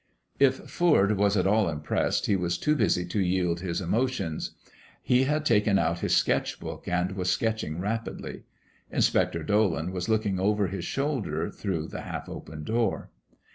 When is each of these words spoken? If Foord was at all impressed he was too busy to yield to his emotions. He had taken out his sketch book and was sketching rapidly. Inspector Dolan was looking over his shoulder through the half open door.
If 0.39 0.67
Foord 0.67 1.15
was 1.15 1.37
at 1.37 1.45
all 1.45 1.69
impressed 1.69 2.25
he 2.25 2.35
was 2.35 2.57
too 2.57 2.75
busy 2.75 3.05
to 3.05 3.19
yield 3.21 3.59
to 3.59 3.65
his 3.67 3.81
emotions. 3.81 4.55
He 5.03 5.25
had 5.25 5.45
taken 5.45 5.77
out 5.77 5.99
his 5.99 6.15
sketch 6.15 6.59
book 6.59 6.87
and 6.87 7.11
was 7.11 7.29
sketching 7.29 7.79
rapidly. 7.79 8.45
Inspector 8.89 9.43
Dolan 9.43 9.91
was 9.91 10.09
looking 10.09 10.39
over 10.39 10.65
his 10.65 10.85
shoulder 10.85 11.51
through 11.51 11.87
the 11.89 12.01
half 12.01 12.27
open 12.27 12.63
door. 12.63 13.11